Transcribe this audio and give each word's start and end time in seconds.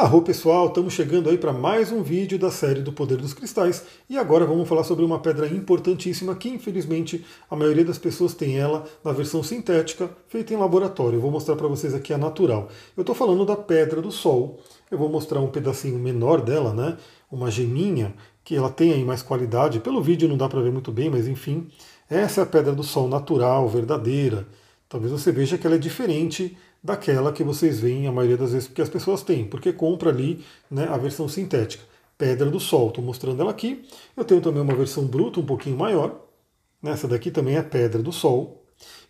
Arro 0.00 0.22
pessoal, 0.22 0.68
estamos 0.68 0.94
chegando 0.94 1.28
aí 1.28 1.36
para 1.36 1.52
mais 1.52 1.92
um 1.92 2.02
vídeo 2.02 2.38
da 2.38 2.50
série 2.50 2.80
do 2.80 2.90
Poder 2.90 3.18
dos 3.18 3.34
Cristais 3.34 3.84
e 4.08 4.16
agora 4.16 4.46
vamos 4.46 4.66
falar 4.66 4.82
sobre 4.82 5.04
uma 5.04 5.18
pedra 5.18 5.46
importantíssima 5.46 6.34
que 6.34 6.48
infelizmente 6.48 7.22
a 7.50 7.54
maioria 7.54 7.84
das 7.84 7.98
pessoas 7.98 8.32
tem 8.32 8.58
ela 8.58 8.86
na 9.04 9.12
versão 9.12 9.42
sintética 9.42 10.08
feita 10.26 10.54
em 10.54 10.56
laboratório. 10.56 11.18
Eu 11.18 11.20
vou 11.20 11.30
mostrar 11.30 11.54
para 11.54 11.68
vocês 11.68 11.92
aqui 11.92 12.14
a 12.14 12.16
natural. 12.16 12.70
Eu 12.96 13.02
estou 13.02 13.14
falando 13.14 13.44
da 13.44 13.54
Pedra 13.56 14.00
do 14.00 14.10
Sol. 14.10 14.58
Eu 14.90 14.96
vou 14.96 15.10
mostrar 15.10 15.38
um 15.38 15.48
pedacinho 15.48 15.98
menor 15.98 16.40
dela, 16.40 16.72
né? 16.72 16.96
Uma 17.30 17.50
geminha 17.50 18.14
que 18.42 18.56
ela 18.56 18.70
tem 18.70 18.94
aí 18.94 19.04
mais 19.04 19.20
qualidade. 19.22 19.80
Pelo 19.80 20.00
vídeo 20.00 20.26
não 20.26 20.38
dá 20.38 20.48
para 20.48 20.62
ver 20.62 20.72
muito 20.72 20.90
bem, 20.90 21.10
mas 21.10 21.28
enfim, 21.28 21.68
essa 22.08 22.40
é 22.40 22.44
a 22.44 22.46
Pedra 22.46 22.72
do 22.72 22.82
Sol 22.82 23.06
natural, 23.06 23.68
verdadeira. 23.68 24.48
Talvez 24.90 25.12
você 25.12 25.30
veja 25.30 25.56
que 25.56 25.64
ela 25.64 25.76
é 25.76 25.78
diferente 25.78 26.58
daquela 26.82 27.32
que 27.32 27.44
vocês 27.44 27.78
veem 27.78 28.08
a 28.08 28.12
maioria 28.12 28.36
das 28.36 28.50
vezes 28.50 28.66
que 28.66 28.82
as 28.82 28.88
pessoas 28.88 29.22
têm, 29.22 29.46
porque 29.46 29.72
compra 29.72 30.10
ali 30.10 30.44
né, 30.68 30.88
a 30.88 30.96
versão 30.96 31.28
sintética. 31.28 31.84
Pedra 32.18 32.50
do 32.50 32.58
Sol, 32.58 32.88
estou 32.88 33.04
mostrando 33.04 33.40
ela 33.40 33.52
aqui. 33.52 33.86
Eu 34.16 34.24
tenho 34.24 34.40
também 34.40 34.60
uma 34.60 34.74
versão 34.74 35.06
bruta 35.06 35.38
um 35.38 35.46
pouquinho 35.46 35.78
maior. 35.78 36.20
Essa 36.82 37.06
daqui 37.06 37.30
também 37.30 37.56
é 37.56 37.62
Pedra 37.62 38.02
do 38.02 38.10
Sol. 38.10 38.64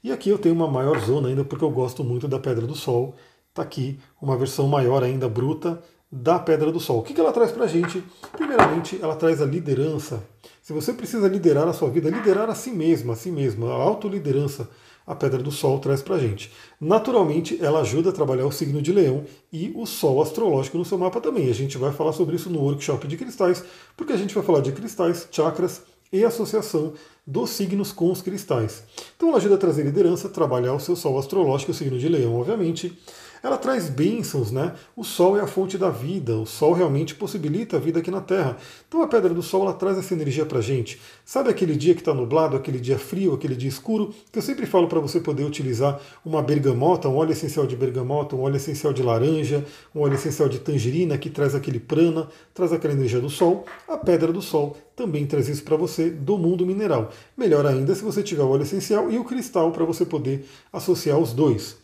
E 0.04 0.12
aqui 0.12 0.28
eu 0.28 0.38
tenho 0.38 0.54
uma 0.54 0.68
maior 0.68 1.00
zona 1.00 1.28
ainda, 1.28 1.44
porque 1.46 1.64
eu 1.64 1.70
gosto 1.70 2.04
muito 2.04 2.28
da 2.28 2.38
Pedra 2.38 2.66
do 2.66 2.74
Sol. 2.74 3.14
Está 3.48 3.62
aqui 3.62 3.98
uma 4.20 4.36
versão 4.36 4.68
maior 4.68 5.02
ainda, 5.02 5.30
bruta, 5.30 5.82
da 6.10 6.38
Pedra 6.38 6.72
do 6.72 6.80
Sol. 6.80 6.98
O 6.98 7.02
que 7.02 7.18
ela 7.20 7.32
traz 7.32 7.52
para 7.52 7.64
a 7.64 7.68
gente? 7.68 8.02
Primeiramente, 8.32 8.98
ela 9.00 9.14
traz 9.14 9.40
a 9.40 9.46
liderança. 9.46 10.22
Se 10.60 10.72
você 10.72 10.92
precisa 10.92 11.28
liderar 11.28 11.68
a 11.68 11.72
sua 11.72 11.88
vida, 11.88 12.10
liderar 12.10 12.50
a 12.50 12.54
si 12.54 12.70
mesma, 12.70 13.12
a 13.12 13.16
si 13.16 13.30
mesma, 13.30 13.70
a 13.70 13.74
autoliderança, 13.74 14.68
a 15.06 15.14
Pedra 15.14 15.42
do 15.42 15.50
Sol 15.50 15.78
traz 15.78 16.02
para 16.02 16.16
a 16.16 16.18
gente. 16.18 16.52
Naturalmente, 16.80 17.58
ela 17.60 17.80
ajuda 17.80 18.10
a 18.10 18.12
trabalhar 18.12 18.46
o 18.46 18.52
signo 18.52 18.82
de 18.82 18.92
Leão 18.92 19.24
e 19.52 19.72
o 19.74 19.86
Sol 19.86 20.20
astrológico 20.20 20.78
no 20.78 20.84
seu 20.84 20.98
mapa 20.98 21.20
também. 21.20 21.48
A 21.48 21.54
gente 21.54 21.78
vai 21.78 21.92
falar 21.92 22.12
sobre 22.12 22.36
isso 22.36 22.50
no 22.50 22.60
workshop 22.60 23.06
de 23.06 23.16
cristais, 23.16 23.64
porque 23.96 24.12
a 24.12 24.16
gente 24.16 24.34
vai 24.34 24.44
falar 24.44 24.60
de 24.60 24.72
cristais, 24.72 25.28
chakras 25.30 25.82
e 26.12 26.24
associação 26.24 26.92
dos 27.26 27.50
signos 27.50 27.92
com 27.92 28.10
os 28.10 28.22
cristais. 28.22 28.82
Então 29.16 29.28
ela 29.28 29.38
ajuda 29.38 29.54
a 29.54 29.58
trazer 29.58 29.82
liderança, 29.82 30.28
trabalhar 30.28 30.74
o 30.74 30.80
seu 30.80 30.96
Sol 30.96 31.18
astrológico, 31.18 31.72
o 31.72 31.74
signo 31.74 31.98
de 31.98 32.08
Leão, 32.08 32.34
obviamente 32.34 32.98
ela 33.42 33.56
traz 33.56 33.88
bênçãos, 33.88 34.50
né? 34.50 34.74
O 34.94 35.02
Sol 35.02 35.36
é 35.36 35.40
a 35.40 35.46
fonte 35.46 35.78
da 35.78 35.88
vida, 35.88 36.36
o 36.36 36.44
Sol 36.44 36.72
realmente 36.72 37.14
possibilita 37.14 37.76
a 37.76 37.80
vida 37.80 38.00
aqui 38.00 38.10
na 38.10 38.20
Terra. 38.20 38.56
Então 38.86 39.02
a 39.02 39.08
Pedra 39.08 39.32
do 39.32 39.42
Sol 39.42 39.62
ela 39.62 39.72
traz 39.72 39.96
essa 39.96 40.12
energia 40.12 40.44
pra 40.44 40.60
gente. 40.60 41.00
Sabe 41.24 41.48
aquele 41.48 41.74
dia 41.74 41.94
que 41.94 42.00
está 42.00 42.12
nublado, 42.12 42.56
aquele 42.56 42.78
dia 42.78 42.98
frio, 42.98 43.32
aquele 43.32 43.56
dia 43.56 43.68
escuro, 43.68 44.12
que 44.30 44.38
eu 44.38 44.42
sempre 44.42 44.66
falo 44.66 44.88
para 44.88 45.00
você 45.00 45.20
poder 45.20 45.44
utilizar 45.44 46.00
uma 46.24 46.42
bergamota, 46.42 47.08
um 47.08 47.16
óleo 47.16 47.32
essencial 47.32 47.66
de 47.66 47.76
bergamota, 47.76 48.36
um 48.36 48.42
óleo 48.42 48.56
essencial 48.56 48.92
de 48.92 49.02
laranja, 49.02 49.64
um 49.94 50.00
óleo 50.00 50.14
essencial 50.14 50.48
de 50.48 50.58
tangerina, 50.58 51.16
que 51.16 51.30
traz 51.30 51.54
aquele 51.54 51.80
prana, 51.80 52.28
traz 52.52 52.72
aquela 52.72 52.92
energia 52.92 53.20
do 53.20 53.30
Sol. 53.30 53.64
A 53.88 53.96
Pedra 53.96 54.32
do 54.32 54.42
Sol 54.42 54.76
também 54.94 55.24
traz 55.24 55.48
isso 55.48 55.64
para 55.64 55.76
você 55.76 56.10
do 56.10 56.36
mundo 56.36 56.66
mineral. 56.66 57.09
Melhor 57.36 57.66
ainda 57.66 57.94
se 57.94 58.02
você 58.02 58.22
tiver 58.22 58.42
o 58.42 58.48
óleo 58.48 58.62
essencial 58.62 59.10
e 59.10 59.18
o 59.18 59.24
cristal 59.24 59.70
para 59.72 59.84
você 59.84 60.04
poder 60.04 60.46
associar 60.72 61.18
os 61.18 61.32
dois. 61.32 61.76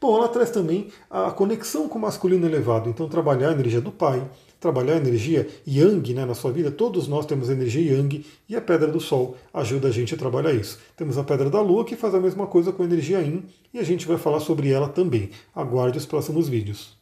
Bom, 0.00 0.16
ela 0.16 0.28
traz 0.28 0.50
também 0.50 0.88
a 1.08 1.30
conexão 1.30 1.88
com 1.88 1.96
o 1.96 2.02
masculino 2.02 2.44
elevado, 2.44 2.90
então 2.90 3.08
trabalhar 3.08 3.50
a 3.50 3.52
energia 3.52 3.80
do 3.80 3.92
pai, 3.92 4.28
trabalhar 4.58 4.94
a 4.94 4.96
energia 4.96 5.48
yang 5.66 6.12
né, 6.12 6.24
na 6.24 6.34
sua 6.34 6.50
vida, 6.50 6.70
todos 6.70 7.06
nós 7.06 7.24
temos 7.24 7.48
energia 7.48 7.94
yang 7.94 8.24
e 8.48 8.56
a 8.56 8.60
pedra 8.60 8.88
do 8.90 9.00
sol 9.00 9.36
ajuda 9.54 9.88
a 9.88 9.90
gente 9.92 10.14
a 10.14 10.18
trabalhar 10.18 10.52
isso. 10.52 10.78
Temos 10.96 11.18
a 11.18 11.24
pedra 11.24 11.48
da 11.48 11.60
lua 11.60 11.84
que 11.84 11.96
faz 11.96 12.14
a 12.14 12.20
mesma 12.20 12.46
coisa 12.46 12.72
com 12.72 12.82
a 12.82 12.86
energia 12.86 13.20
yin 13.20 13.44
e 13.72 13.78
a 13.78 13.82
gente 13.82 14.06
vai 14.06 14.18
falar 14.18 14.40
sobre 14.40 14.70
ela 14.70 14.88
também. 14.88 15.30
Aguarde 15.54 15.98
os 15.98 16.06
próximos 16.06 16.48
vídeos. 16.48 17.01